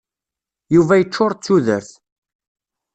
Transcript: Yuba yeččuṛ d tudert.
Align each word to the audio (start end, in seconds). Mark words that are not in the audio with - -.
Yuba 0.75 0.99
yeččuṛ 1.01 1.31
d 1.33 1.39
tudert. 1.43 1.91